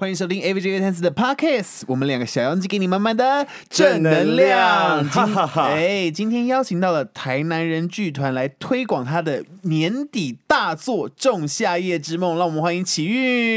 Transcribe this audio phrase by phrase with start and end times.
[0.00, 5.06] 欢迎收听 A V J 探子的 Podcast，我们两个小妖精给你满满的正能量。
[5.10, 5.22] 今
[5.58, 13.14] 哎，今天邀请到了台南人剧团来推广他的年底大作《仲夏夜之梦》，让我们欢迎启运。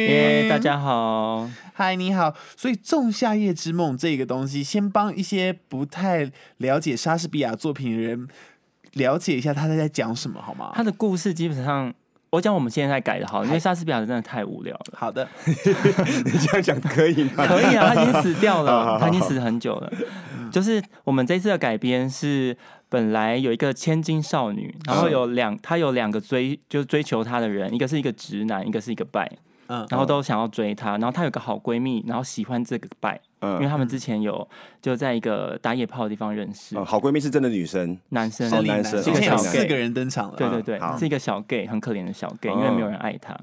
[0.10, 2.36] 耶，大家好，嗨，你好。
[2.58, 8.28] 所以《仲夏夜之梦》这个东西，先帮一些不太了解莎士比亚作品的人
[8.96, 10.74] 了解一下他在在讲什么，好吗？
[10.76, 11.94] 他的故事基本上。
[12.34, 14.86] 我讲我们现在改的好，因为莎士比亚真的太无聊了。
[14.94, 17.46] 好的， 你这样讲可以吗？
[17.46, 19.94] 可以啊，他已经死掉了， 他已经死很久了。
[20.52, 22.58] 就是我们这次的改编是，
[22.90, 29.32] 本来有一个千金少女，然后有两，她有两个追，就是追求她的人，一个是一个直男，一个是一个拜，
[29.68, 33.22] 嗯，然后都想要追她，然后她有个好闺蜜，然后喜欢这个拜。
[33.44, 34.48] 因为他们之前有
[34.82, 43.38] 就在一个打野炮的地方认识，好闺蜜是真的女生，男生，男生，今天有四个人登场了，对对对，是一个小 gay，很可怜的小 gay，因为没有人爱他。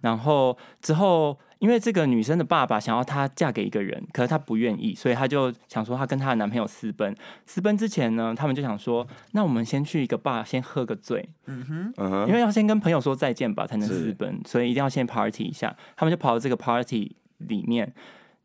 [0.00, 7.14] 然后之后，因为这个女生的爸爸想要她嫁给一个人，可是她不愿意，所以她就想说她跟她的男朋友私奔。
[7.46, 15.76] 私奔之前呢，他们就想说，那我们先去一个坝先喝个醉，嗯哼，因为要先跟朋友说再见吧，才能私奔，所以一定要先 party 一下。
[15.96, 17.92] 他们就跑到这个 party 里面。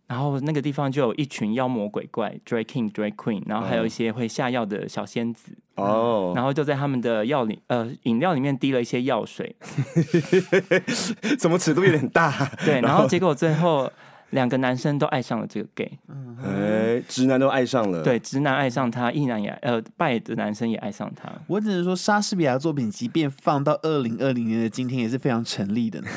[0.08, 9.56] 然后那个地方就有一群妖魔鬼怪，drag king drag queen，然后还有一些会下药的小仙子哦，然后就在他们的药里呃饮料里面滴了一些药水，
[11.39, 12.31] 怎么尺度有点大？
[12.64, 13.92] 对，然后结果最后。
[14.36, 15.97] 两个男生都爱上了这个 gay，
[16.44, 21.31] 哎，直男都爱上了，对，直男爱上他，异男也呃，拜的男生也爱上他。
[21.47, 26.02] 我只能说，莎士比亚作品，即便放到二零二零年的今天，也是非常成立的。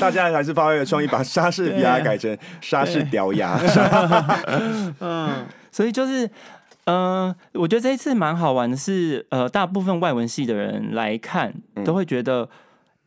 [0.00, 3.56] 大家还是发挥了创意，把莎士比亚改成莎士雕牙。
[4.98, 6.28] 嗯， 所以就是，
[6.86, 12.48] 嗯，我觉得这一次蛮好玩的，是呃，大部分外文系的人来看，都会觉得。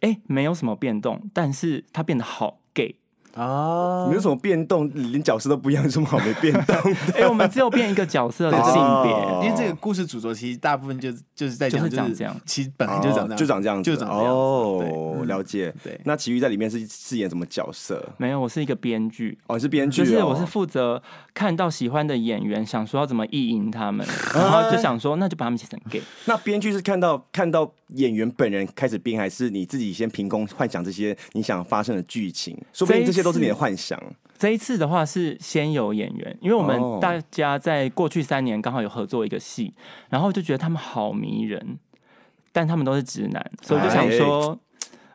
[0.03, 2.97] 哎，没有什么变动，但是他变得好 gay。
[3.35, 6.75] 哦，没有什么变动，连角色都不一样，有什么好没变动？
[7.15, 9.11] 哎，我们只有变一个角色的性别，
[9.47, 14.33] 因为这个故事主轴其实大部分就就是在讲就是这样，其实本来就长这样，就长这样，就长这样。
[14.33, 15.73] 哦，了解。
[15.83, 18.07] 对，那其余在里面是饰演什么角色？
[18.17, 19.37] 没有，我是一个编剧。
[19.47, 21.01] 哦，是编剧，就是我是负责
[21.33, 24.05] 看到喜欢的演员，想说要怎么意淫他们，
[24.35, 26.01] 然后就想说那就把他们写成 gay。
[26.25, 32.55] 那编剧是看到看到演员本人开始编，还是你自己先凭空幻想这些你想发生的剧情？
[32.73, 33.97] 说不定这些都是你的幻想。
[34.37, 39.73] 这一次的话是先有演员，因为我们大家在过去三年刚好有合作一个戏，
[40.09, 41.79] 然后就觉得他们好迷人，
[42.51, 44.59] 但他们都是直男，所以我就想说，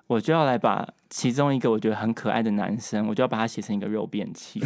[0.09, 0.87] 我就要来把。
[1.11, 4.61] 其中一个我觉得很可爱的男生，我就要把他写成一个肉便器，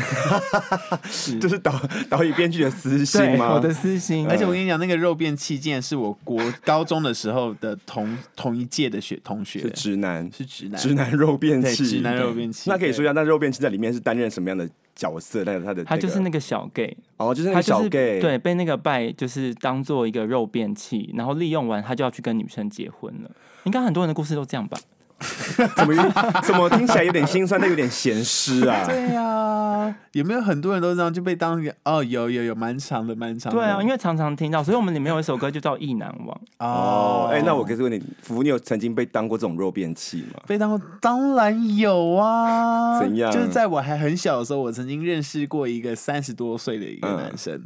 [1.39, 1.73] 就是导
[2.11, 3.55] 导演编剧的私心吗？
[3.55, 4.27] 我的私心。
[4.29, 12.69] 而且我跟你讲，那个肉便器竟然是我国高中的时候的同同一届的学同学，是直男，是直男，直男肉便器，直男肉便器。
[12.69, 15.45] 那可以说一下，那肉便器在里面是担任什么样的角色？
[15.45, 23.31] 那他的他就是那个小 gay，哦，就是那个小 gay，对，被那个拜就是当做一个肉便器，然后利用完他就要去跟女生结婚了。
[23.63, 24.77] 应该很多人的故事都这样吧？
[25.77, 28.85] 怎么怎么听起来有点心酸，但有点咸湿啊？
[28.87, 32.03] 对呀，有没有很多人都这样就被当哦？
[32.03, 33.53] 有有有，蛮长的，蛮长。
[33.53, 36.29] 对啊，因为常常听到，所以我们里面有一首歌就叫《意难忘》
[36.59, 37.29] 哦。
[37.33, 40.41] 哎，那我可以问你，福，你有曾经被当过这种肉便器吗？
[40.47, 43.01] 被当过，当然有啊。
[43.01, 43.31] 怎样？
[43.31, 47.63] 就是在我还很小的时候，我曾经认识过一个三十多岁的一个男生，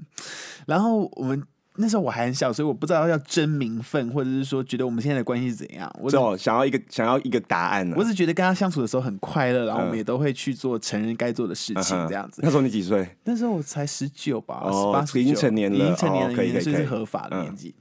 [0.66, 1.42] 然后我们。
[1.78, 5.91] 那时候我还很小，所以我不知道要争名分，或者是说觉得我们现在的关系是怎样。
[6.00, 7.91] 我就想要一个想要一个答案。
[7.97, 12.41] 我只觉得跟他相处的时候很快乐，然后我们也都会去做成人该做的事情，这样子。
[12.42, 13.09] 那时候你几岁？
[13.25, 17.75] 那时候我才十九吧，十八、已经成年了，已经成年了，已经是合法的年纪。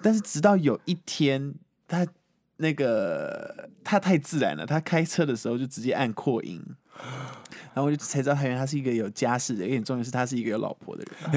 [0.00, 1.54] 但是直到有一天，
[1.88, 2.06] 他
[2.58, 6.62] 那个他太自然了，他开车的时候就直接按扩音。
[7.74, 11.32] 然后我就才知道，他原来他是一个有家室的，而且重要是他是一个有老婆的人。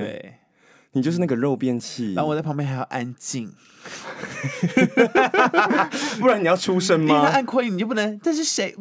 [0.00, 0.34] 对，
[0.92, 2.14] 你就是那个肉便器。
[2.14, 3.52] 然后我在旁边还要安静，
[6.18, 7.28] 不然你要出声吗？
[7.32, 8.18] 按扩音你就不能。
[8.20, 8.74] 这是谁？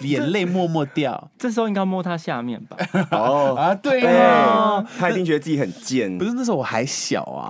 [0.00, 1.30] 眼泪默默掉。
[1.38, 2.76] 这时候应该摸他下面吧？
[3.10, 6.18] 哦啊，对啊，他一定觉得自己很贱。
[6.18, 7.48] 不是那时候我还小啊。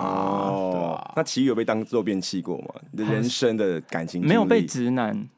[0.49, 2.67] 哦，那其余有被当肉便器过吗？
[2.93, 5.29] 你的人生的感情没有被直男。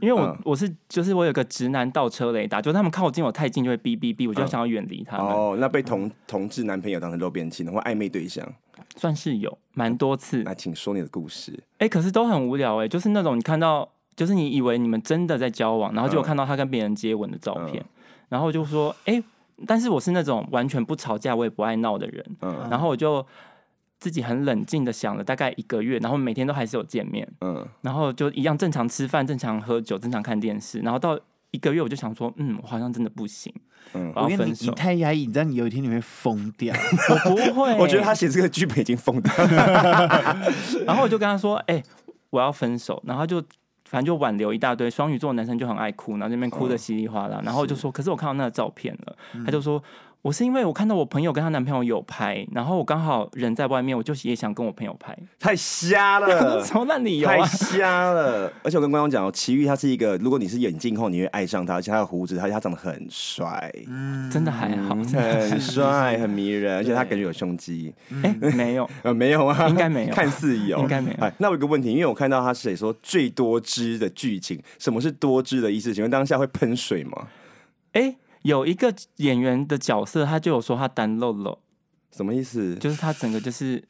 [0.00, 5.26] 因为我我是就是我有个直男倒车雷达，就是他们靠近我太近就会哔哔哔，我就想要远离他们。
[5.26, 8.46] 哦，那被同同志男朋友当成肉便器或暧昧对象，
[8.96, 10.42] 算是有蛮多次。
[10.44, 11.58] 那请说你的故事。
[11.78, 17.84] 哎，可是都很无聊哎，就是那种你看到，就是你以为你们真的在交往，然后就看到他跟别人接吻的照片，
[18.28, 19.22] 然后就说哎，
[19.66, 22.24] 但是我是那种完全不吵架，我也不爱闹的人，
[22.70, 23.26] 然后我就。
[24.04, 31.18] 自己很冷静的想了大概一个月，然后每天都还是有见面，嗯，然后就一样正常吃饭、正常喝酒、正常看电视，然后到
[31.52, 33.50] 一个月我就想说，嗯，我好像真的不行，
[33.94, 34.70] 嗯我要分手。
[34.74, 36.74] 太压抑，你知道你有一天你会疯掉。
[37.30, 39.32] 我不会，我觉得他写这个剧本已经疯掉。
[40.84, 41.82] 然后我就跟他说：“哎、
[42.28, 43.40] 我要分手。”然后就
[43.88, 44.90] 反正就挽留一大堆。
[44.90, 47.40] 双鱼座男生就很爱哭，然后那边哭的稀里哗啦。
[47.42, 49.16] 然后我就说：“可是我看到那个照片了。
[49.46, 49.82] 他就说
[50.24, 55.14] ：“我是因为我看到我朋友跟她男朋友有拍，然后我刚好人在外面，我就也想跟我朋友拍。
[55.38, 57.46] 太瞎了什么烂理由太啊？
[57.46, 58.50] 瞎了！
[58.62, 64.94] 而且我跟观众讲哦，奇遇他是一个，如果你是眼镜控，你会爱上他，而且他的胡子，而且他长得很帅，嗯真的还好。
[64.94, 67.92] 很帅，很迷人，而且他感觉有胸肌。
[68.22, 75.92] 哎、没有， 呃，没有啊，应该没有 看似有，应该没有哎，那我有个问题，因为我看到他写说最多汁的剧情，什么是多汁的意思？
[75.92, 77.26] 请问当下会喷水吗？
[77.92, 78.12] 哎、
[78.44, 81.58] 有一个演员的角色，他就有说他单漏漏，
[82.14, 82.74] 什么意思？
[82.76, 83.82] 就是他整个就是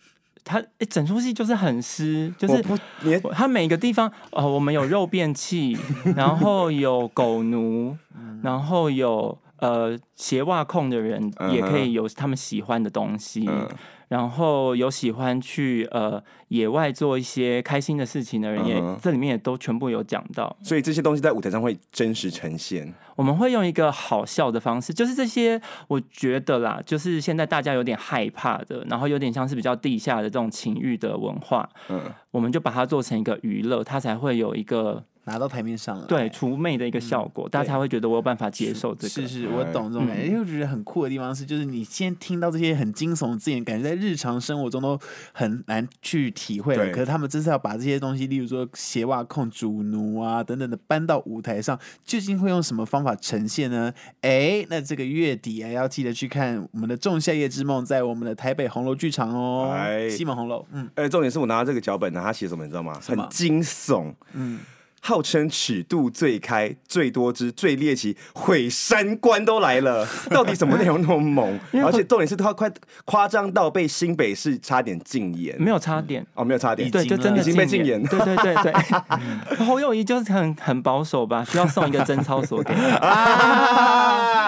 [0.44, 5.76] 他、一整出戏就是很湿，就是我不，你它每个地方，呃，我们有肉便器，
[6.14, 7.96] 然后有狗奴，
[8.42, 13.68] 然后有呃鞋袜控的人也可以有他们喜欢的东西，嗯
[14.08, 20.56] 然后有喜欢去呃野外做一些开心的事情的人也，这里面也都全部有讲到。
[20.62, 22.92] 所以这些东西在舞台上会真实呈现。
[23.16, 32.00] 我们会用一个好笑的方式，就是这些，我觉得啦，就是现在大家有点害怕的，然后有点像是比较地下的这种情欲的文化，嗯，
[32.32, 36.06] 我们就把它做成一个娱乐，它才会有一个拿到台面上来。
[36.06, 39.08] 对除魅的一个效果，大家才会觉得我有办法接受这个。
[39.08, 40.22] 是是，我懂这种感觉。
[40.24, 44.98] 嗯因为我觉得很酷的地方是，就是你先听到这些很惊悚的字眼，感觉在日常生活中都
[45.32, 46.84] 很难去体会了。
[46.84, 53.92] 对可是他们真是要把这些东西，例如说鞋袜控、主奴啊等等的搬到舞台上，究竟会用什么方法呈现呢？
[54.22, 60.66] 哎，那这个月底啊，要记得去看我们的《仲夏夜之梦》在我们的台北红楼剧场哦，哎西门红楼。
[60.72, 62.98] 嗯哎，重点是我拿到这个脚本呢，他写什么你知道吗？
[63.00, 64.60] 什么很惊悚，嗯，
[65.06, 70.08] 号称尺度最开、最多汁、最猎奇，毁三观都来了。
[70.32, 71.60] 到底什么内容那么猛？
[71.84, 72.72] 而且重点是他快
[73.04, 75.54] 夸张到被新北市差点禁言。
[75.60, 76.24] 没有差点。
[76.32, 78.02] 哦，没有差点，对，就真的已经被禁言言。
[78.04, 78.72] 对对对对，
[79.66, 82.72] 侯友谊就是很很保守吧，需要送一个贞操锁给！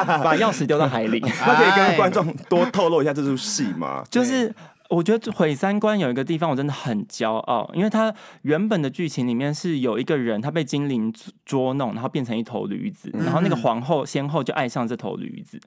[0.07, 1.21] 把钥匙丢到海里。
[1.21, 4.03] 那可以跟观众多透露一下这出戏吗？
[4.11, 4.51] 就是
[4.89, 11.13] 我觉得毁三观有一个地方我真的很骄傲，因为它原本的剧情里面是有一个人他被精灵
[11.45, 15.61] 捉弄，然后变成一头驴子，然后那个皇后先后就爱上这头驴子，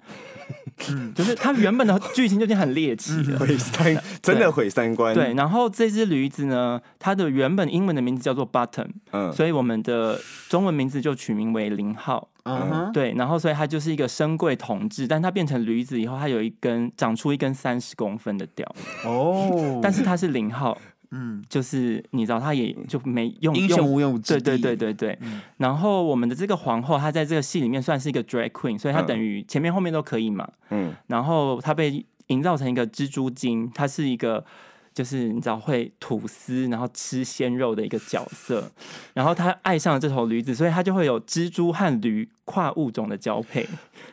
[1.14, 3.40] 就是他原本的剧情就已经很猎奇了。
[3.40, 5.14] 毁三， 真的毁三观。
[5.14, 12.30] 对，，然后这只驴子呢，它的原本英文的名字叫做 Button，、嗯，所以我们的中文名字就取名为零号。
[12.44, 18.66] 嗯哼，对，然后所以它就是一个深贵统治，但它变成驴子以后，它有一根长出一根三十公分的吊，
[19.06, 20.78] 哦，但是它是零号，
[21.12, 23.92] 嗯，就是你知道，它也就没用英雄用。
[23.92, 25.20] 无用武之对地，对对对对，
[25.58, 29.06] 然后我们的这个皇后，她在这个戏里面算是一个 drag queen，所以她嗯。
[29.08, 30.48] 等于前面后面都可以嘛。
[30.70, 34.46] 嗯，然后她被营造成一个蜘蛛精，她是一个
[34.94, 38.72] 就是你知道会吐丝，然后吃鲜肉的一个角色。
[39.14, 43.64] 然后他爱上了这头驴子，所以他就会有蜘蛛和驴跨物种的交配。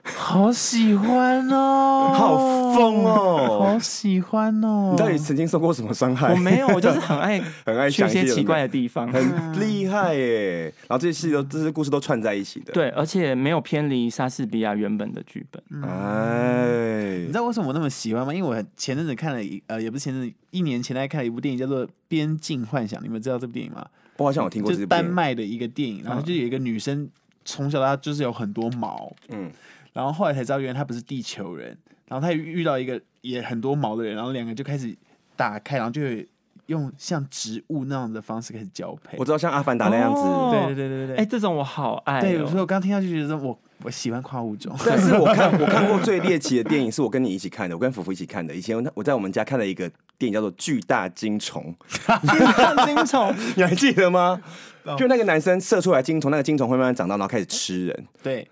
[0.05, 2.37] 好喜欢哦，好
[2.75, 4.91] 疯哦好喜欢哦！
[4.93, 6.33] 你到底曾经受过什么伤害？
[6.33, 9.11] 我没有，我就是很爱 很爱去一些些奇怪的地方。
[9.11, 10.65] 很厉害耶。
[10.87, 15.83] 然后这些戏都这些故事都串在一起的。，对，而且没有偏离莎士比亚原本的剧本。
[15.83, 18.35] 哎你知，道为什么我那么喜欢吗？
[18.35, 23.85] 因为我前阵子看了一呃，也不是前阵子，一年前来看了一部电影叫做《边境幻想》，你们知道这部电影吗？
[24.19, 25.15] 我好像有听过就是丹这部电影。
[25.15, 27.09] 麦的一个电影，然后就有一个女生
[27.47, 29.51] 从小到大就是有很多毛，嗯，
[29.95, 31.69] 然后后来才知道原来他不是地球人，
[32.09, 34.95] 然后他遇到一个也很多毛的人，然后两个就开始
[35.37, 36.25] 打开，然后就有
[36.67, 39.25] 用像植物那样的方式开始交配我。
[39.25, 40.21] 知道像阿凡达那样子。
[40.21, 42.47] 哦对对对对对哎、对，这种我好爱、对，哦。
[42.47, 44.75] 所以我刚听到就觉得我我喜欢跨物种。
[44.85, 48.55] 但是我看我看过最猎奇的电影是我跟你一起看的，我跟福福一起看的。
[48.55, 51.75] 以前我在我们家看了一个电影叫做《巨大金虫》，
[52.33, 54.41] 巨大金虫，你还记得吗？
[54.85, 58.49] 哦就那个男生射出来金虫，那个金虫会慢慢长大，然后开始吃人，对，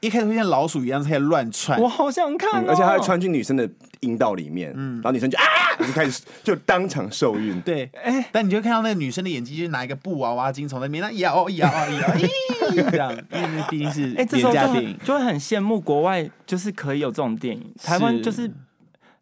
[0.00, 5.44] 一开始会像老鼠一样开始乱窜我，好想看、哦嗯而且他会穿进女生的阴道里面，嗯然后女生就啊，
[5.78, 7.60] 就开始就当场受孕。
[7.62, 14.86] 对，哎，但你就看到那个女生的眼睛，就拿一个布娃娃金虫在那边那摇摇摇， 咦，这样，因为那毕竟是哎、这时候就。
[15.04, 17.72] 就会很羡慕国外，就是可以有这种电影。
[17.82, 18.50] 台湾就是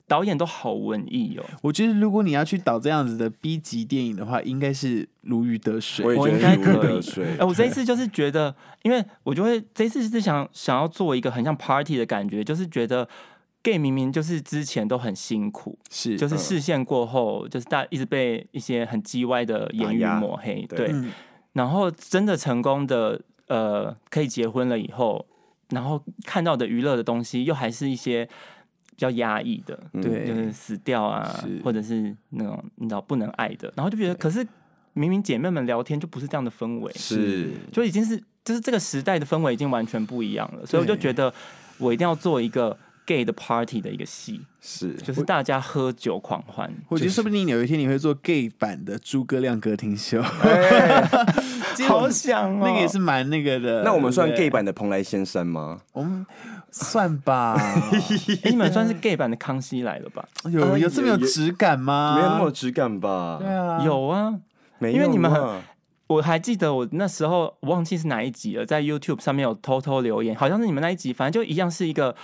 [0.07, 1.45] 导演都好文艺哦。
[1.63, 6.15] 我觉得如果你要去导这样子的 B 级电影的话，应该是如鱼得水。
[6.17, 7.37] 我应该可以水。
[7.39, 13.09] 哎、我这一次就是觉得，因为我就会这一次是想想要做一个很像 party 的感觉，就是觉得
[13.65, 20.95] gay 明明就是之前都很辛苦，是就是视线过后，就是大一直被一些很叽歪的言语抹黑，对。
[21.55, 25.25] 然后真的成功的呃可以结婚了以后，
[25.71, 28.27] 然后看到的娱乐的东西又还是一些
[28.91, 30.03] 比较压抑的，嗯。
[30.03, 34.47] 对就是死掉啊，或者是那种你知道不能爱的，然后就觉得可是
[34.93, 37.53] 明明姐妹们聊天就不是这样的氛围，是。
[37.73, 41.33] 就已经是就是这个时代的氛围已经完全不一样了，所以我就觉得
[41.79, 46.73] 我一定要做一个 gay 的 party 的一个戏，是，就是大家喝酒狂欢。
[46.89, 50.23] 我觉得说不定有一天你会做 gay 版的诸葛亮歌厅秀，
[51.87, 53.83] 好想哦，那个也是蛮那个的。
[53.83, 55.81] 那我们算 gay 版的蓬莱仙山吗？
[55.93, 56.25] 我们
[56.71, 57.55] 算吧，
[58.43, 60.27] 诶你们算是 gay 版的康熙来了吧？
[60.51, 62.15] 有有这么有质感吗？
[62.17, 63.39] 没有那么有质感吧？
[63.41, 64.35] 对啊，有啊，
[64.79, 65.63] 没有因为你们很
[66.07, 72.15] 我还记得我那时候我忘记是哪一集了，在 YouTube 上面有偷偷留言，好像是你们那一集，反正就一样是一个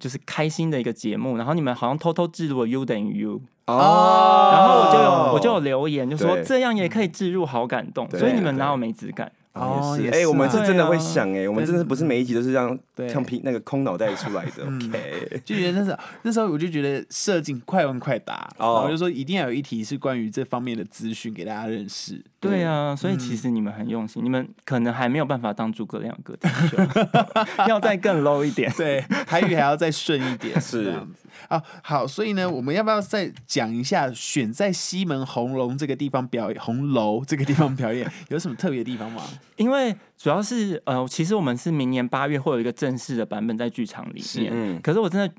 [0.00, 9.30] 就是开心的一个节目，然后你们好像偷偷置入了 U 等于 U，哦，然后我就有我就有留言，就说这样也可以置入，好感动，所以你们哪有没质感？
[9.54, 14.64] 也是哎，哦也是我们是真的啊会想哎，我们真的不是每一集都是这样对像凭那个空脑袋出来的。
[14.66, 22.22] OK，就觉得那时候那时候我就觉得设计快问快答，哦然后我就说一定要有一题是关于这方面的资讯给大家认识。
[22.38, 26.76] 对啊，所以其实你们很用心，你们可能还没有办法当诸葛亮歌厅秀，
[27.68, 28.72] 要再更 low 一点。
[28.78, 31.62] 对，台语还要再顺一点， 是这样子啊。
[31.82, 39.22] 好，所以呢，我们要不要再讲一下选在西门红楼这个地方表演，红楼这个地方表演有什么特别的地方吗？
[39.56, 45.34] 因为主要是呃，其实我们是明年八月会有一个正式的版本在剧场里面，嗯，可是我真的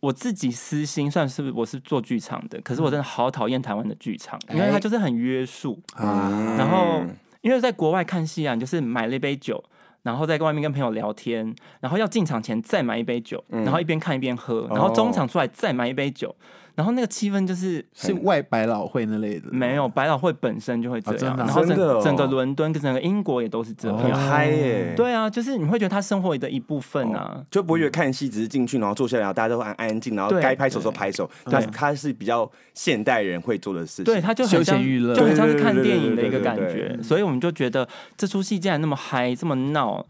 [0.00, 5.80] 我自己私心，算是我是做剧场的，可是我真的好讨厌台湾的剧场，因为它就是很约束。
[5.94, 7.02] 啊，然后
[7.40, 9.62] 因为在国外看戏啊，你就是买了一杯酒，
[10.02, 16.34] 然后在外面跟朋友聊天，然后要进场前再买一杯酒，然后一边看一边喝，然后中场出来再买一杯酒，
[16.76, 24.16] 然后那个气氛就是是外百老汇那类的，没有百老汇本身就会这样，然后整真的哦整个伦敦跟整个英国也都是这很样。
[24.16, 27.42] 嗨耶，对啊，就是你会觉得他生活的一部分啊。
[27.50, 31.28] 就不会觉得看戏只是进去，然后坐下来，然后大家都安安静，然后对该拍手的时候拍手。
[31.46, 34.04] 他对他是比较现代人会做的事情。
[34.04, 40.04] 对，他就休很像闲娱乐就很像是看电影的一个感觉，所以我们就觉得这出戏竟然那么嗨，这么闹，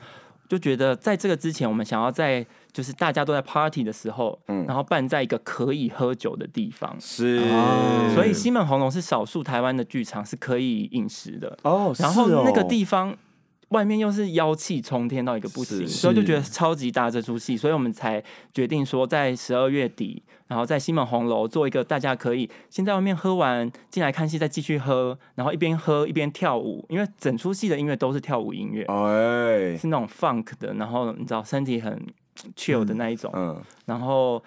[0.49, 6.97] 就觉得在这个之前，我们想要在就是大家都在 party 的时候，嗯然后办在一个可以喝酒的地方。
[7.01, 13.17] 是哦，所以西门红楼是少数台湾的剧场是可以饮食的，哦，然后那个地方
[13.71, 32.07] 外面又是妖气冲天到一个不行，所以就觉得超级大这出戏，所以我们才决定说在十二月底，然后在西门红楼做一个大家可以先在外面喝完进来看戏，再继续喝，然后一边喝一边跳舞，因为整出戏的音乐都是跳舞音乐，哎，是那种 funk 的，然后你知道身体很
[32.55, 34.43] chill 的那一种，嗯，然后。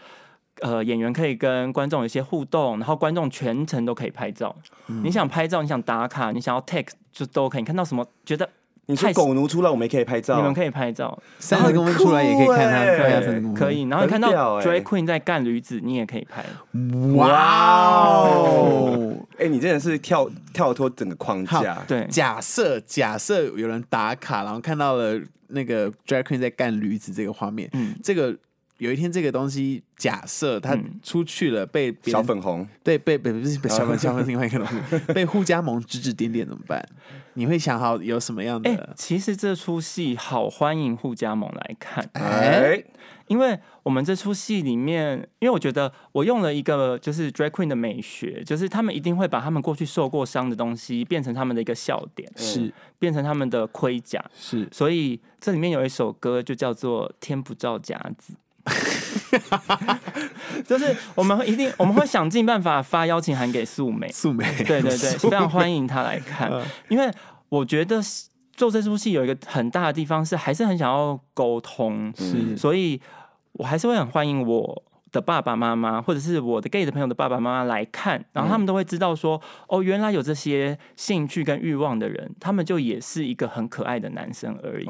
[0.62, 4.54] 呃，演员可以跟观众有一些互动，然后观众全程都可以拍照。
[4.88, 7.62] 你想拍照，你想打卡，你想要 take 就都可以。
[7.62, 8.50] 你看到什么觉得
[8.90, 13.84] 你说狗奴出来，我们也可以拍照，你们可以拍照，三十公分出来也可以看他看他三十公分，可以。
[13.84, 16.44] 然后你看到 drag queen 在干驴子，你也可以拍。
[17.16, 19.16] 哇哦！
[19.38, 28.36] 哎，你真的是跳跳脱整个框架，对，假设假设有人打卡，然后看到了那个 drag queen 在干驴子这个画面，嗯，这个
[28.80, 31.00] 有一天这个东西假设他嗯。
[31.04, 36.84] 出去了，被别小粉红，对被被不是被小粉小粉另外一个东西， 被互加盟指指点点怎么办？
[37.40, 38.94] 你会想好有什么样哎、的？
[38.98, 42.84] 其实这出戏好欢迎互加盟来看，哎，哎，
[43.28, 52.74] 因为我们这出戏里面，因为我觉得我用了一个就是 drag queen 的美学，就是他们一定会把他们过去受过伤的东西变成他们的一个笑点，是。
[53.00, 54.22] 变成他们的盔甲。
[54.38, 54.68] 是。
[54.70, 58.34] 所以这里面有一首歌就叫做《天不照甲子》，
[60.66, 66.52] 就是我们一定我们会想尽办法发邀请函给素梅，素梅，对对对， 非常欢迎她来看，
[66.88, 67.12] 因为
[67.50, 68.02] 我觉得
[68.56, 72.58] 做这出戏有一个很大的地方是还是很想要沟通，是。
[72.58, 73.00] 所以
[73.54, 74.84] 我还是会很欢迎我。
[75.12, 84.86] 的爸爸妈妈，或者是我的 gay 的朋友的爸爸妈妈来看，然后他们都会知道说，哦，原来有这些兴趣跟欲望的人，他们就也是一个很可爱的男生而已。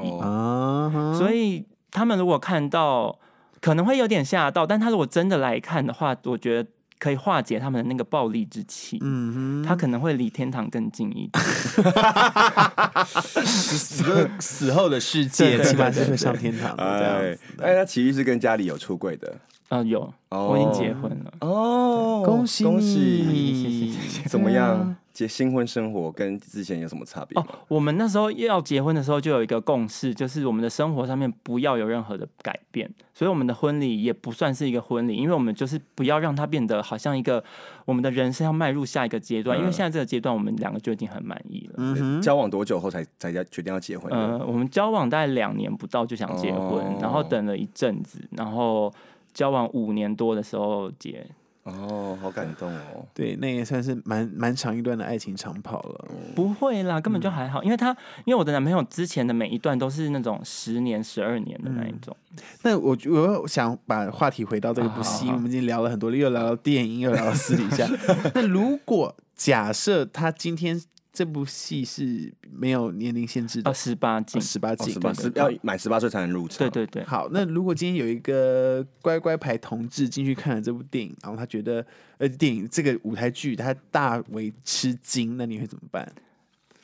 [1.18, 3.18] 所以他们如果看到，
[3.62, 8.98] 可能会有点吓到，但他如果真的来看的话，我觉得可以化解他们的那个暴力之气。
[9.02, 11.44] 嗯哼他可能会离天堂更近一点。
[11.76, 17.66] 哼，死死后的世界起码是会上天堂的这哎样子，的。
[17.66, 19.36] 哎，那奇遇是跟家里有出柜的
[19.70, 21.32] 啊、有，我已经结婚了。
[21.42, 24.22] 哦，恭喜恭你喜！
[24.28, 24.96] 怎么样？
[25.20, 37.44] 结新婚生活跟之前有什么差别哦？，我们那时候要结婚的时候就有一个共识，就是我们的生活上面不要有任何的改变，所以我们的婚礼也不算是一个婚礼，因为我们就是不要让它变得好像一个
[37.84, 42.22] 我们的人生要迈入下一个阶段，因为嗯现在这个阶段我们两个就已经很满意了。
[42.22, 44.18] 交往多久后才才要决定要结婚的？
[44.18, 48.90] 呃，我们交往大概两年不到就想结婚，哦然后等了一阵子，然后
[49.34, 51.28] 交往五年多的时候结。
[51.72, 53.06] 哦，好感动哦。
[53.14, 56.06] 对，那也算是蛮蛮长一段的爱情长跑了。
[56.36, 57.90] 不会啦，根本就还好，因为他
[58.26, 62.16] 因为我的男朋友之前的每一段都是那种十年、十二年的那一种。
[62.64, 67.88] 那我我想把话题回到这个不戏，啊好好我们已经聊了很多了，又聊到电影，又聊到私底下。
[68.36, 70.80] 那如果假设他今天
[71.20, 76.60] 这部戏是没有年龄限制的哦，，十八禁，十八禁哦十，八对十要满十八岁才能入场。
[76.60, 81.86] 对对对，好，那如果今天有一个乖乖牌同志进去看了这部电影，然后他觉得
[82.20, 86.10] 呃电影这个舞台剧他大为吃惊，那你会怎么办？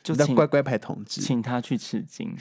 [0.05, 2.33] 就请你知道乖乖牌同志，请他去吃惊。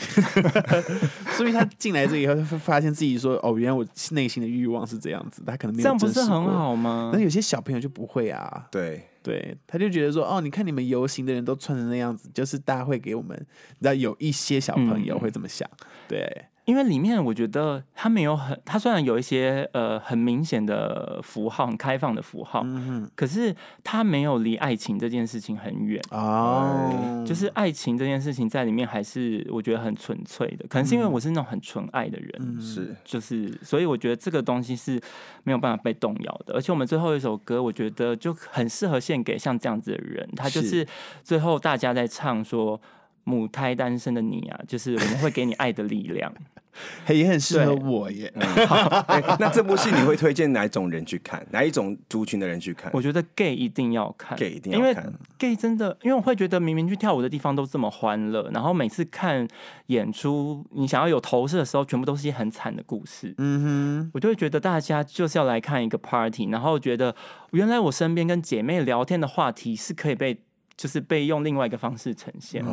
[1.32, 6.44] 所以他进来这以后，他会发现自己说哦，原来我内心的欲望是这样子，他可能没有这样不是很。
[6.44, 7.18] 好吗那？
[7.18, 15.68] 有些小朋友就不会啊，对，对，他就觉得说，哦，你看你们游行的人都穿成那样子，就是大家会给我们，你知道有一些小朋友嗯会这么想，
[16.06, 26.00] 对，因为里面我觉得他没有很，他虽然有一些呃很明显的符号，很开放的符号，嗯可是他没有离爱情这件事情很远。
[26.10, 34.98] 哼，哦，就是爱情这件事情在里面还是我觉得很纯粹的，可能是因为我是那种很纯爱的人，嗯是就是所以我觉得这个东西是
[35.42, 36.54] 没有办法被动摇的。
[36.54, 40.86] 而且我们最后一首歌，我觉得就很适合献给像这样子的人，他就是是
[41.22, 42.80] 最后大家在唱说。
[43.26, 46.30] 母胎单身的你啊，就是我们会给你爱的力量。
[47.06, 48.32] 嘿也很适合我耶，
[49.06, 51.44] 哎那这部戏你会推荐哪一种人去看？
[51.50, 52.90] 哪一种族群的人去看？
[52.94, 54.36] 我觉得 gay 一定要看。
[54.38, 59.46] gay 一定要因为看 gay 真的，因为我会觉得明明去跳舞的地方都这么欢乐，然后每次看
[59.86, 63.34] 演出，你想要有投射的时候，全部都是一些很惨的故事。
[63.38, 64.10] 嗯哼。
[64.14, 67.14] 我就会觉得大家就是要来看一个 party，然后觉得
[67.52, 70.38] 原来我身边跟姐妹聊天的话题是可以被，
[70.76, 72.64] 就是被用另外一个方式呈现。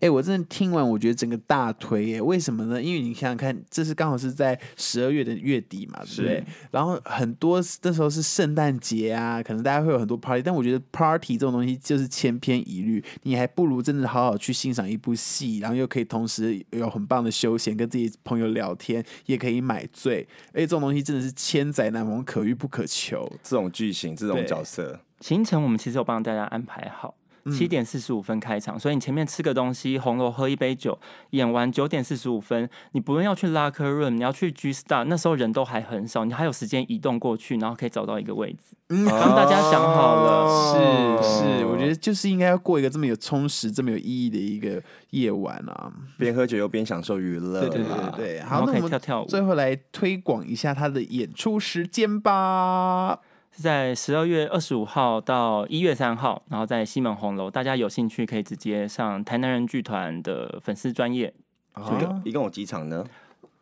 [0.00, 2.80] 哎我真的听完，我觉得整个大推耶，为什么呢？
[2.80, 6.44] 因为你想想看，这是刚好是在十二月的月底嘛，对不对？
[6.70, 23.30] 然后很多那时候是圣诞节啊，可能大家会有很多 party，但我觉得 party 这种东西就是千篇一律，你还不如真的好好去欣赏一部戏，然后又可以同时有很棒的休闲，跟自己朋友聊天，也可以买醉，而且这种东西真的是千载难逢，可遇不可求。
[23.42, 27.14] 这种剧情，这种角色，行程我们其实有帮大家安排好。
[27.50, 30.98] 七点四十五分开场，所以你前面吃个东西，红楼喝一杯酒，
[31.30, 38.76] 演完九点四十五分，你不用要去 locker room，你要去 G Star，那时候人都还很少，你还有时间移动过去，然后可以找到一个位置。
[38.90, 44.80] 嗯帮大家想好了是是，我觉得就是应该要过一个这么有充实、这么有意义的一个
[45.10, 45.90] 夜晚啊。
[46.18, 49.26] 边喝酒又边享受娱乐，对对对对对，好，可以那我们跳跳舞。
[49.26, 53.20] 最后来推广一下他的演出时间吧。
[53.52, 61.32] 是在十二月二十五号到一月三号，然后在西门红楼，大家有兴趣可以直接上台南人剧团的粉丝专业，
[61.76, 63.04] 一啊共一共有几场呢？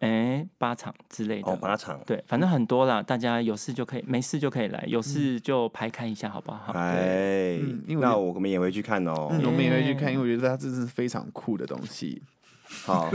[0.01, 1.51] 哎、八场之类的。
[1.51, 1.99] 哦，八场。
[2.07, 6.73] 对，反正很多啦，大家有事就可以，没事就可以来，有事就排开一下，好不好？
[6.75, 9.27] 哎嗯，那我们也会去看哦。
[9.33, 12.23] 嗯，我们也会去看，因为我觉得它这是非常酷的东西。
[12.85, 13.11] 好，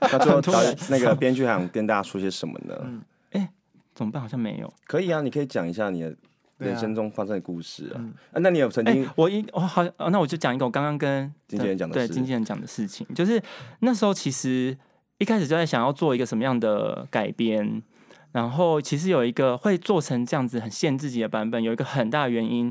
[0.00, 0.42] 那最后
[0.90, 2.74] 那个编剧还想跟大家说些什么呢？
[2.82, 3.00] 嗯
[3.96, 4.22] 怎么办？
[4.22, 4.72] 好像没有。
[4.86, 6.14] 可以啊，你可以讲一下你的
[6.58, 7.96] 人生中发生的故事啊。
[7.98, 13.42] 嗯啊那你有曾哎、经我一我好、哦，那我就讲一个我刚刚跟经纪人讲的事对经纪人讲的事情，就是
[13.80, 14.78] 那时候其实
[15.18, 17.82] 一开始就在想要做一个什么样的改编，
[18.30, 22.70] 然后其实有一个会做成这样子很限自己的版本，有一个很大的原因。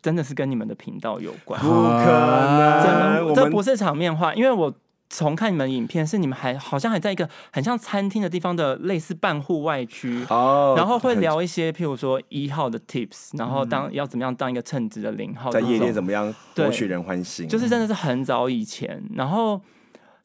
[0.00, 4.72] 真的是跟你们的频道有关，不可能，真的，这不是场面话，因为我
[5.10, 16.66] 重看你们影片，是你们还好像还在一个很像餐厅的地方的类似半户外区，哦，然后会聊一些，譬如说一号的 tips，然后当、要怎么样当一个称职的零号，在夜店怎么样对。
[16.66, 19.58] 博取人欢心，就是真的是很早以前，然后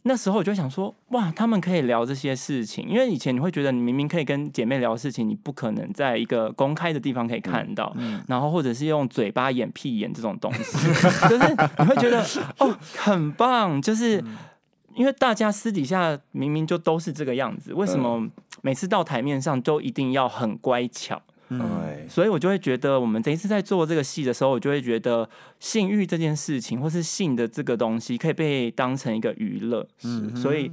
[0.02, 7.96] 那时候我就想说，哇，他们可以聊这些事情，因为以前你会觉得你明明可以跟姐妹聊事情，你不可能在一个公开的地方可以看到，
[8.28, 10.78] 然后或者是用嘴巴演屁眼这种东西，
[11.30, 12.22] 就是你会觉得
[12.60, 14.22] 哦，很棒，就是。
[14.95, 18.29] 因为大家私底下明明就都是这个样子，为什么
[18.62, 21.21] 每次到台面上都一定要很乖巧？
[21.49, 25.29] 嗯，所以我就会觉得，我们这一次在做这个戏的时候，我就会觉得
[25.60, 29.86] 性欲这件事情，或是性的这个东西，可以被当成一个娱乐。
[30.03, 30.71] 嗯所以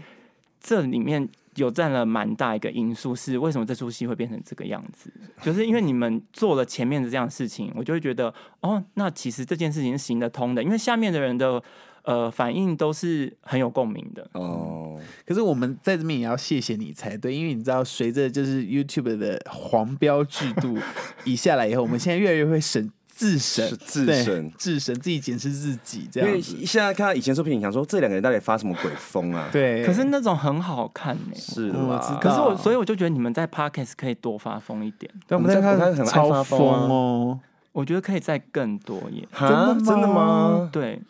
[0.59, 5.13] 这里面有占了蛮大一个因素，是为什么这出戏会变成这个样子？
[5.43, 11.63] 就是因为你们做了前面的这样的事情，我就会觉得，哦，那其实这件事情是行得通的，因为下面的人的
[12.03, 14.27] 呃反应都是很有共鸣的。
[14.33, 20.77] 哦，可是我们在这边也要谢谢你才对，因为你知道，随着就是 YouTube 的黄标制度
[21.25, 26.57] 一下来以后，我们现在越来越会审自审，自对审自审自己检视自己这因为样子。
[26.65, 32.19] 现在看到以前作品，想说这两个人到底发什么鬼疯啊？，对，可是那种很好看呢、是嗯我知道啦。
[32.23, 37.39] 可是我，所以我就觉得你们在 podcast 可以多发疯一点，对我们在我们在看很爱超发疯哦，
[37.73, 39.29] 我觉得可以再更多耶。
[39.31, 40.69] 哈真的吗真的吗？
[40.73, 41.01] 对，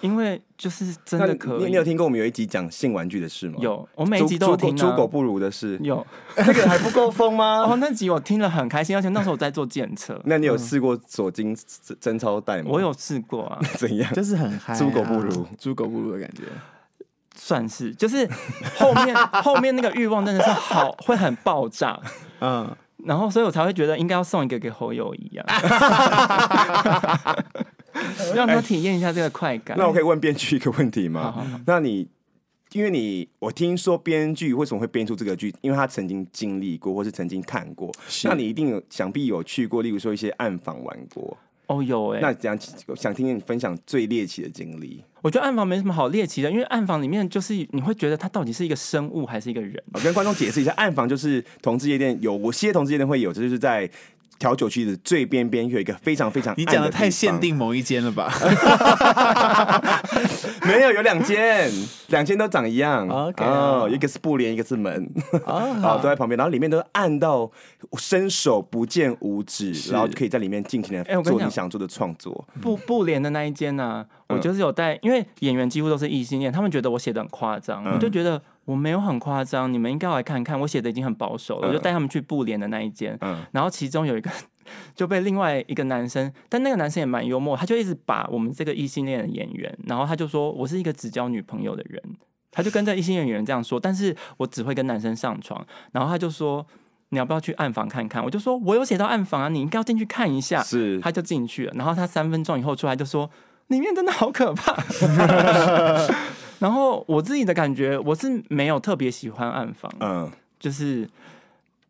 [0.00, 1.64] 因为就是真的可以。
[1.64, 4.76] 你你有听过我们有一集讲性玩具的事吗？，有，我每一集都有听、啊。
[4.76, 6.06] 猪狗不如的事，有
[6.36, 7.64] 那个还不够疯吗？
[7.68, 11.56] 哦，那集我听了很开心，而且那时候我在做检测， 那你有试过锁精
[12.00, 12.68] 贞操带吗？
[12.70, 14.12] 我有试过啊，怎样？
[14.14, 16.42] 就是很嗨、啊，猪狗不如，猪狗不如的感觉。
[17.40, 18.28] 算是就是
[18.76, 21.96] 后面后面那个欲望真的是好会很爆炸，
[22.40, 22.68] 嗯，
[23.04, 25.46] 然后所以我才会觉得应该要送一个给侯友谊啊，
[28.34, 29.76] 让他体验一下这个快感。
[29.78, 31.60] 那我可以问编剧一个问题好好吗？
[31.66, 32.06] 那你
[32.72, 37.90] 因为你我听说编剧为什么会编出这个剧，因为他曾经经历过，或是曾经看过。
[38.24, 41.36] 那你一定有想必有去过，例如说一些暗访玩过。
[41.68, 42.58] 哦有哎、那这样
[42.96, 45.04] 想听听你分享最猎奇的经历。
[45.20, 49.78] 我觉得暗房没什么好猎奇的，因为暗房里面就是你会觉得它到底是一个生物还是一个人。
[49.92, 53.86] 我跟观众解释一下，暗房就是同志夜店，有些同志夜店会有，这就是在
[54.38, 58.32] 调酒区的最边边有一个非常非常你讲的太限，定某一间了吧？
[60.62, 61.70] 没有有两间，
[62.08, 63.08] 两间都长一样。
[63.08, 65.10] OK 哦，一个是布帘，一个是门，
[65.44, 67.50] 哦 好都在旁边，然后里面都暗到
[67.96, 72.46] 伸手不见五指，然后就可以在里面尽情的做你想做的创作。
[72.60, 84.30] 布布帘的那一间呢、我就是有带，因为演员几乎都是异性恋，他们觉得我写的很夸张，我就觉得我没有很夸张，你们应该要来看看，我写的已经很保守了，我就带他们去布帘的那一间，嗯 然后其中有一个
[84.94, 92.02] 就被另外一个男生，但那个男生也蛮幽默，他就一直把我们这个异性恋的演员，然后他就说我是一个只交女朋友的人，
[92.50, 96.66] 他就跟这异性恋演员这样说，但是我只会跟男生上床，然后他就说。
[97.10, 98.22] 你要不要去暗房看看？
[98.22, 100.62] 我就说我有写到暗房啊，你应该要进去看一下。
[100.62, 103.30] 是他就进去了，然后他三分钟以后出来就说
[103.68, 104.76] 里面真的好可怕。
[106.58, 110.28] 然后我自己的感觉，我是没有特别喜欢暗房，嗯，
[110.58, 111.08] 就是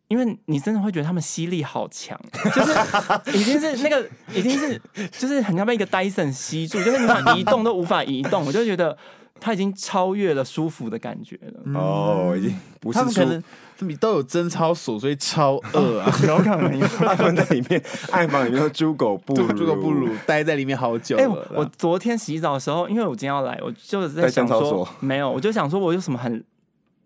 [0.09, 2.21] 因为你真的会觉得他们吸力好强，
[2.55, 4.79] 就是已经是那个已经是
[5.11, 8.95] 就是很像被一个 Dyson 吸住，就是你想移动都无法移动，我就觉得
[9.41, 11.81] 他已经超越了舒服的感觉了。
[11.81, 13.43] 哦，已经不是说他们可能
[13.81, 16.85] 他们都有贞操所，所以超饿啊，有可能有。
[16.89, 21.31] 他们在里面暗房里面说猪狗不如，猪狗不如，待在里面好久哎、了。
[21.31, 26.43] 我我昨天洗澡的时候，因为我今天要来，我就是在在想说没有，我就想说我有什么很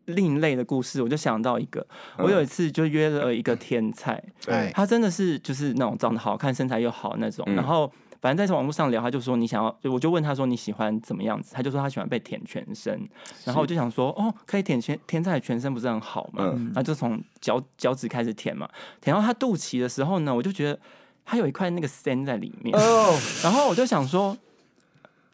[0.06, 7.92] 另类的故事，我就想到一个，我有一次就约了一个天才，哎他真的是就是那种长得好看、身材又好那种，嗯然后。
[8.22, 13.06] 反正在网络上聊，他就说你想要，就我就问他说你喜欢怎么样子，他就说他喜欢被舔全身，
[13.44, 16.44] 然后我就想说哦，可以舔全天才的全身不是很好吗？
[16.54, 18.68] 嗯然后就从脚脚趾开始舔嘛，
[19.00, 20.78] 舔到他肚脐的时候呢，我就觉得
[21.26, 24.36] 他有一块那个森在里面，哦，然后我就想说，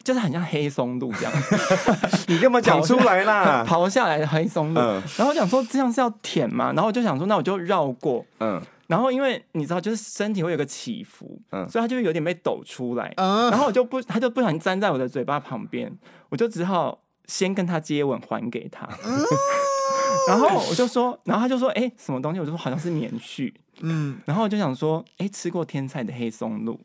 [0.03, 1.33] 就是很像黑松露这样
[2.27, 3.63] 你干嘛讲出来啦？
[3.67, 4.81] 刨下来的黑松露。
[4.81, 8.25] 嗯然后我想说这样是要舔嘛，然后我就想说那我就绕过。
[8.39, 13.13] 嗯，然后因为你知道，就是身体会有个起伏，嗯所以它就有点被抖出来。
[13.17, 15.95] 嗯然后我就不，他就不小心粘在我的嘴巴旁边，
[16.29, 18.89] 我就只好先跟他接吻还给他。
[20.27, 22.39] 然后我就说，然后他就说，哎、什么东西？
[22.39, 23.53] 我就说好像是棉絮。
[23.81, 26.77] 嗯，然后我就想说，哎、吃过天菜的黑松露，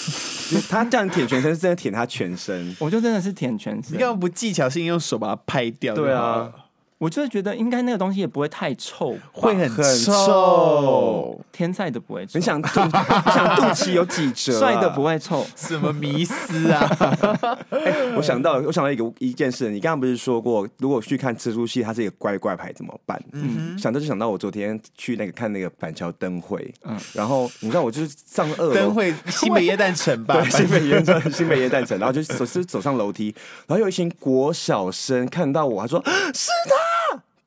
[0.68, 3.98] 他这样舔全身是真的舔他全身，我就真的是舔全身你。
[3.98, 5.94] 干嘛不技巧性用手把它拍掉？
[5.94, 6.52] 对啊，
[6.98, 11.40] 我就是觉得应该那个东西也不会太臭，会很很臭臭。
[11.52, 14.58] 天菜的不会臭，你想肚，你想肚脐有几 折、啊？
[14.58, 17.16] 帅的不会臭， 什么迷思啊？
[18.16, 23.20] 我想到，我想到一个一件事，你刚刚不是说过，如果去看蜘蛛戏，它是一个乖乖牌怎么办？
[23.32, 30.34] 嗯，想到就想到我昨天去那个看那个板桥灯会，嗯，然后你知道我就是上二楼灯会新北耶诞城吧？
[30.40, 33.32] 对，新北耶诞新北耶诞城，然后就走是走上楼梯，
[33.68, 36.02] 然后有一群国小生看到我，他说
[36.34, 36.87] 是他，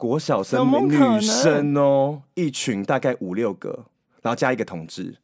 [0.02, 3.86] 国小怎生么女生哦，一群大概五六个，
[4.24, 5.16] 然后加一个同志。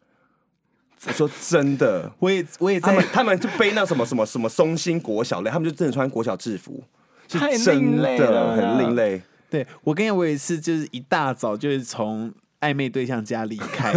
[1.08, 6.84] 我说真的， 我也我也在他们他们就背那什么什么什么松心国小类，他们就真的穿国小制服，
[7.28, 9.20] 是太真另类很另类。
[9.50, 13.96] 对我跟你讲，我有一次就是一大早就是从暧昧对象家离开，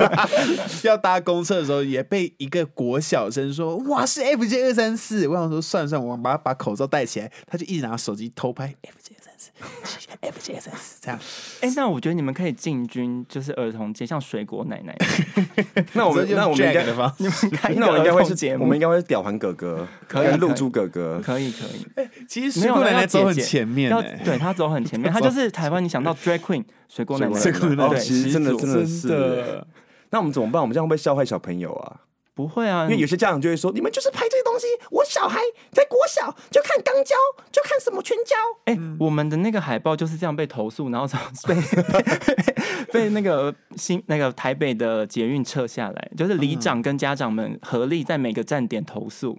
[0.84, 9.15] 要搭公车的时候也被一个国小生说：“哇，是 FJ 二三四。”我想说算了算了，我把把口罩戴起来，他就一直拿手机偷拍 FJ
[10.20, 11.18] FJSS 这样。
[11.60, 14.96] 哎、那我觉得你们可以进军就是儿童节，像水果奶奶，
[15.94, 16.84] 那我们那我们应该
[17.56, 21.20] 开一那我应该会是节目，我们应该会是屌环哥哥，可以露珠哥哥。
[21.24, 23.90] 可以可以，哎其实没有水果奶奶走很前面
[24.24, 29.66] 对他走很前面，他就是台湾你想到 drag queen 水果奶奶，水果奶奶其实真的真的是的。
[30.10, 30.62] 那我们怎么办？
[30.62, 32.00] 我们这样会不会笑坏小朋友啊？
[32.34, 35.38] 不会啊，因为有些家长就会说，你们就是拍这些东西，我小孩
[35.70, 37.14] 在国小就看钢胶，
[37.52, 38.34] 就看什么全胶。
[38.64, 42.04] 哎、我们的那个海报就是这样被投诉，然后从被被
[42.90, 49.38] 被那个新那个台北的捷运撤下来，就是里长跟家长们合力在每个站点投诉，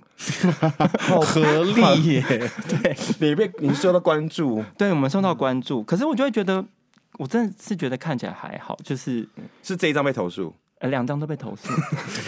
[0.99, 1.81] 好合力
[2.13, 2.21] 耶！
[2.69, 5.81] 对 你被你受到关注，对我们受到关注。
[5.83, 6.63] 可是我就会觉得，
[7.17, 9.27] 我真的是觉得看起来还好，就是
[9.63, 11.73] 是这一张被投诉，呃两张都被投诉。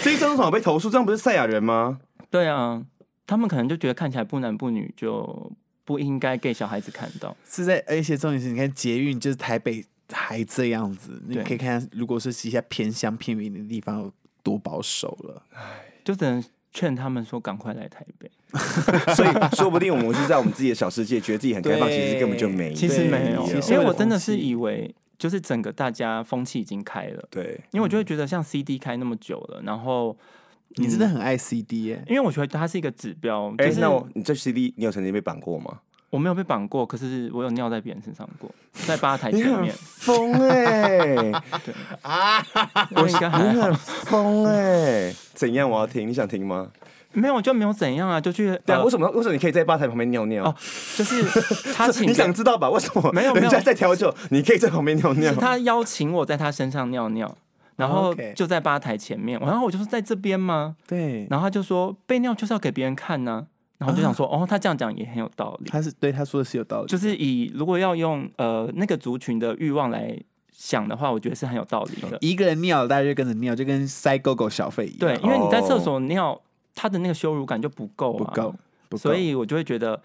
[0.02, 0.90] 这一张为什么被投诉？
[0.90, 2.00] 这样不是赛亚人吗？
[2.30, 2.86] 对啊，
[3.26, 5.52] 他们可能就觉得看起来不男不女，就
[5.86, 7.36] 不应该给小孩子看到。
[7.46, 14.14] 是在，而且重点是，你看捷运就是台北还这样子，你可以看，如果是一些偏乡偏远的地方有
[14.44, 15.44] 多保守了。
[16.04, 18.30] 就只能劝他们说赶快来台北。
[19.16, 22.74] 所以说不定我们是在我们自己的小世界，觉得自己很开放，其实根本就没有。
[22.74, 30.18] 其实没有，其实我真的是以为就是整个大家风气已经开了，对，因为我就会觉得像 CD 开那么久了，然后
[30.76, 35.80] 你真的很爱 CD 耶、因为我觉得它是一个指标，哎、就是那我你在 CD 你有曾经被绑过吗？
[36.10, 41.32] 我没有被绑过，可是我有尿在别人身上过，在吧台前面，疯 哎、
[42.96, 45.70] 我应该还好你很，疯哎、怎样？
[45.70, 46.72] 我要听，你想听吗？
[47.12, 49.08] 没有就没有怎样啊，就去对啊，呃为什么？
[49.12, 50.46] 为什么你可以在吧台旁边尿尿？
[50.46, 50.56] 哦
[50.96, 51.24] 就是
[51.74, 52.70] 他请 你想知道吧？
[52.70, 53.12] 为什么？
[53.14, 55.34] 没有没有人家在调酒，你可以在旁边尿尿。
[55.36, 57.36] 他邀请我在他身上尿尿，
[57.80, 60.76] 然后就在吧台前面，然后我就说在这边吗？
[60.86, 70.16] 对，然后他就说被尿就是要给别人看呢、然后我就想说， 哦，他这样讲也很有道理，他是对他说的是有道理，就是以如果要用呃那个族群的欲望来
[70.52, 72.18] 想的话，我觉得是很有道理的。
[72.20, 75.80] 一个人尿，大家就跟着尿，就跟塞狗狗小费一样，对，因为你在厕哦。
[75.80, 76.40] 所尿，
[76.76, 78.56] 他的那个羞辱感就不够、啊，不够，
[78.90, 79.02] 不够。
[79.02, 80.02] 所以我就会觉得，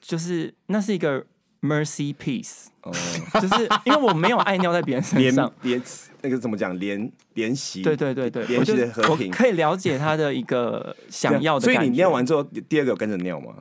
[0.00, 1.24] 就是那是一个
[1.62, 2.92] mercy peace，哦，
[3.40, 5.50] 就是因为我没有爱尿在别人身联上。
[5.62, 5.80] 连
[6.22, 6.78] 那个怎么讲？
[6.78, 7.82] 连连席。
[7.82, 13.54] 对对对对，联系我就的和平我可以了解他的一个想要的所以你尿完之后，第二个有跟着尿吗？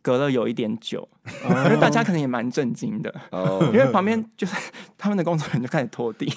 [0.00, 1.06] 隔了有一点久，
[1.44, 4.54] 因为大家可能也蛮震惊的，哦因，为旁边就是
[4.96, 6.32] 他们的工作人员就开始拖地，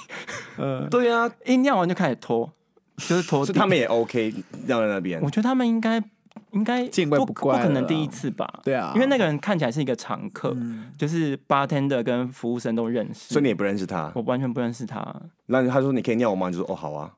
[0.57, 2.51] 嗯，对啊，一尿完就开始拖，
[2.97, 3.53] 就是拖地。
[3.53, 4.33] 他们也 OK
[4.65, 5.29] 尿在那边我。
[5.29, 6.03] 觉得他们应该
[6.51, 8.47] 应该见怪不不怪了可能第一次吧？
[8.63, 10.91] 对啊，因为那个人看起来是一个常客，嗯。
[10.97, 15.15] 就是 bartender 跟服务生都认识，所以你也不认识他，我完全不认识他。
[15.47, 16.49] 那他说你可以尿我吗？
[16.49, 17.13] 你就说哦好啊，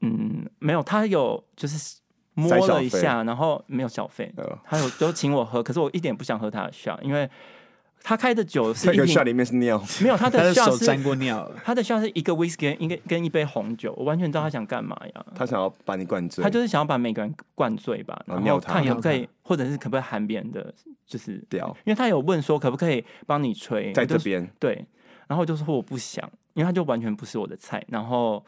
[0.00, 1.96] 嗯，没有，他有就是
[2.34, 7.28] 摸了一下，然后没有小费，呃，他有都请我喝，可是我一点不想喝他的 shot，因为
[8.06, 11.42] 他开的酒是那个一瓶 shot 里面是尿，没有他的他的 shot 是手沾过尿。
[11.48, 15.26] 了，他的 shot 是一个 whisky 跟一个跟一杯红酒，我完全知道他想干嘛呀。
[15.34, 20.72] 他想要把你灌醉，他就是想要把每个人灌醉吧，然后看可不可以，或者是可不可以喊别人的，
[21.06, 21.74] 就是屌。
[21.84, 24.84] 因为他有问说可不可以帮你吹，在这边，对，
[25.26, 28.44] 然后我就说我不想，因为他就完全不是我的菜，然后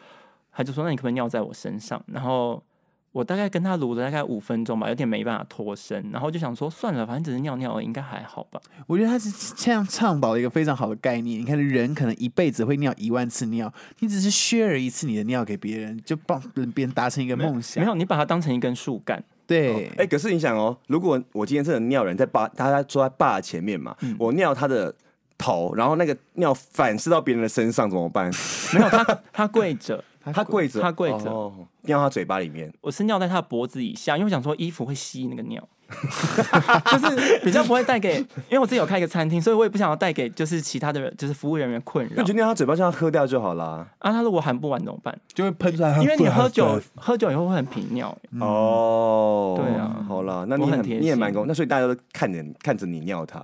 [0.52, 2.02] 他就说那你可不可以尿在我身上？
[2.08, 2.62] 然后
[3.16, 8.60] 我大概跟他撸了大概五分钟吧，有点没办法脱身，然后就想说算了，反正只是尿尿，应该还好吧。
[8.86, 11.40] 我觉得他是这样倡导了一个非常好的概念。
[11.40, 16.38] 你看，人可能一辈子会尿一万次尿，你只是 share 一次你的尿给别人，就帮
[16.74, 17.82] 别人达成一个梦想。
[17.82, 24.94] 没有，你把它当成一根树干，对，哎、可是你想哦，如果我今天真的尿人在爸，大家坐在爸前面嘛，嗯我尿他的
[25.38, 28.30] 头，然后那个尿反射到别人的身上怎么办？
[28.74, 29.02] 没有他
[29.32, 35.62] 他跪着，他跪着，他跪着哦，尿他嘴巴里面，我是尿在他的脖子以下，因为我想说衣服会吸那个尿，
[36.90, 42.34] 就是比较不会带给，因为我自己有开一个餐厅，所以我也不想要带给就是其他的人，就是服务人员困扰那就。
[42.34, 43.86] 尿他嘴巴，这样喝掉就好啦。
[43.98, 45.16] 啊，他如果含不完怎么办？
[45.32, 45.96] 就会喷出来。
[46.02, 53.40] 因为你喝酒，喝酒以后会很频尿、欸哦，对啊好啦，那你很我很你也蛮公，那所以大家都看着看着你尿他，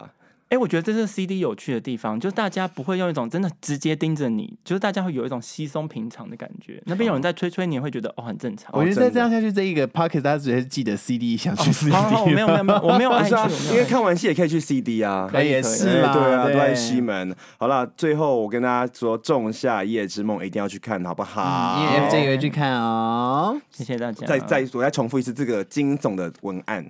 [0.52, 6.82] 哎、我觉得这是 CD 有趣的地方，就是大家不会用一种真的直接盯着你，就是大家会有一种稀松平常的感觉。
[6.84, 8.70] 那边有人在吹吹你，也会觉得哦很正常。
[8.74, 13.26] 我觉得再这样下去，这一个 pocket 大家只会记得 CD 想去 CD，、好好，我没有没有没有，我没有 爱
[13.70, 15.26] 因为看完戏也可以去 CD 啊。
[15.32, 17.34] 可以也是啦，对啊，都在西门。
[17.56, 21.80] 好了，最后我跟大家说，《仲夏夜之梦》一定要去看，好不好？
[21.80, 23.58] 因为 FJ 也会去看哦。
[23.70, 24.26] 谢谢大家。
[24.26, 26.84] 再再我再重复一次这个惊悚的文案，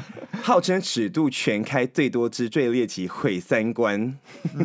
[0.42, 4.18] 号称尺度全开、最多汁、最猎奇、毁三观、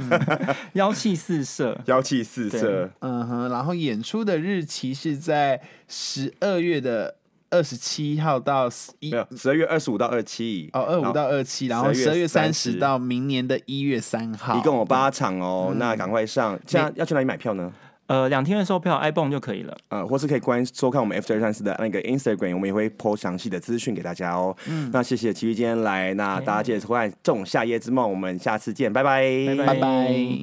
[0.73, 2.89] 妖气四射，妖气四射。
[2.99, 7.15] 嗯哼，然后演出的日期是在十二月的
[7.49, 8.67] 二十七号到
[8.99, 10.69] 一没有十二月二十五到二七。
[10.73, 12.73] 哦，二五到二七，然后十二月月三十。
[12.73, 16.59] 到明年的一月三号，一共有八场哦，那赶快上。
[16.65, 17.71] 现在要去哪里买票呢？
[18.07, 19.77] 呃，两天的售票 iPhone 就可以了。
[19.89, 24.55] 呃，或是可以关收看我们 F 二三四的那个 Instagram，我们也会 po 详细的资讯给大家哦。
[24.67, 29.21] 嗯那谢谢奇遇今天来，那大家记得收看《这种夏夜之梦》，我们下次见，拜拜，
[29.57, 30.37] 拜拜拜。